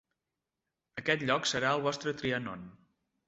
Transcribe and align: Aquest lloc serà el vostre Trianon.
Aquest 1.01 1.25
lloc 1.29 1.45
serà 1.51 1.75
el 1.79 1.85
vostre 1.87 2.15
Trianon. 2.23 2.65